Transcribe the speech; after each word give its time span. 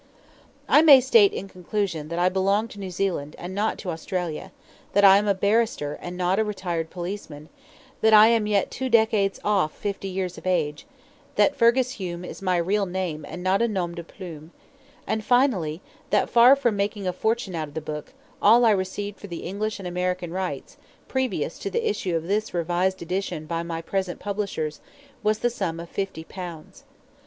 I 0.67 0.81
may 0.81 0.99
state 0.99 1.31
in 1.31 1.47
conclusion, 1.47 2.07
that 2.07 2.17
I 2.17 2.27
belong 2.27 2.67
to 2.69 2.79
New 2.79 2.89
Zealand, 2.89 3.35
and 3.37 3.53
not 3.53 3.77
to 3.77 3.91
Australia, 3.91 4.51
that 4.93 5.03
I 5.03 5.19
am 5.19 5.27
a 5.27 5.35
barrister, 5.35 5.93
and 6.01 6.17
not 6.17 6.39
a 6.39 6.43
retired 6.43 6.89
policeman, 6.89 7.49
that 8.01 8.11
I 8.11 8.29
am 8.29 8.47
yet 8.47 8.71
two 8.71 8.89
decades 8.89 9.39
off 9.43 9.77
fifty 9.77 10.07
years 10.07 10.39
of 10.39 10.47
age, 10.47 10.87
that 11.35 11.55
Fergus 11.55 11.91
Hume 11.91 12.25
is 12.25 12.41
my 12.41 12.57
real 12.57 12.87
name, 12.87 13.27
and 13.29 13.43
not 13.43 13.61
a 13.61 13.67
nom 13.67 13.93
de 13.93 14.03
plume; 14.03 14.49
and 15.05 15.23
finally, 15.23 15.81
that 16.09 16.31
far 16.31 16.55
from 16.55 16.75
making 16.75 17.05
a 17.05 17.13
fortune 17.13 17.53
out 17.53 17.67
of 17.67 17.75
the 17.75 17.79
book, 17.79 18.11
all 18.41 18.65
I 18.65 18.71
received 18.71 19.19
for 19.19 19.27
the 19.27 19.43
English 19.43 19.77
and 19.77 19.87
American 19.87 20.31
rights, 20.33 20.77
previous 21.07 21.59
to 21.59 21.69
the 21.69 21.87
issue 21.87 22.15
of 22.15 22.23
this 22.23 22.55
Revised 22.55 23.03
Edition 23.03 23.45
by 23.45 23.61
my 23.61 23.83
present 23.83 24.19
publishers, 24.19 24.81
was 25.21 25.37
the 25.37 25.51
sum 25.51 25.79
of 25.79 25.89
fifty 25.89 26.23
pounds. 26.23 26.85